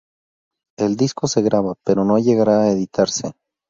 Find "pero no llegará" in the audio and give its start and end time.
1.85-2.63